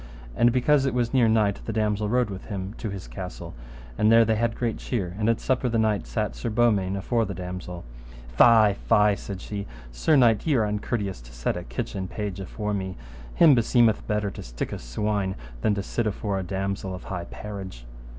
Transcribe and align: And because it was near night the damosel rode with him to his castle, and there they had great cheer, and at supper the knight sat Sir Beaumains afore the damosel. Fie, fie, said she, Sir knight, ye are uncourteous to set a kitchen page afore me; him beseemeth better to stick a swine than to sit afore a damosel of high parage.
And 0.35 0.51
because 0.51 0.87
it 0.87 0.95
was 0.95 1.13
near 1.13 1.27
night 1.27 1.61
the 1.65 1.71
damosel 1.71 2.09
rode 2.09 2.31
with 2.31 2.45
him 2.45 2.73
to 2.79 2.89
his 2.89 3.07
castle, 3.07 3.53
and 3.99 4.11
there 4.11 4.25
they 4.25 4.33
had 4.35 4.55
great 4.55 4.79
cheer, 4.79 5.15
and 5.19 5.29
at 5.29 5.39
supper 5.39 5.69
the 5.69 5.77
knight 5.77 6.07
sat 6.07 6.35
Sir 6.35 6.49
Beaumains 6.49 6.97
afore 6.97 7.23
the 7.23 7.35
damosel. 7.35 7.83
Fie, 8.35 8.73
fie, 8.73 9.13
said 9.15 9.39
she, 9.41 9.67
Sir 9.91 10.15
knight, 10.15 10.47
ye 10.47 10.55
are 10.55 10.65
uncourteous 10.65 11.21
to 11.21 11.31
set 11.31 11.55
a 11.55 11.61
kitchen 11.63 12.07
page 12.07 12.39
afore 12.39 12.73
me; 12.73 12.97
him 13.35 13.53
beseemeth 13.53 14.07
better 14.07 14.31
to 14.31 14.41
stick 14.41 14.71
a 14.73 14.79
swine 14.79 15.35
than 15.61 15.75
to 15.75 15.83
sit 15.83 16.07
afore 16.07 16.39
a 16.39 16.43
damosel 16.43 16.95
of 16.95 17.03
high 17.03 17.25
parage. 17.25 17.85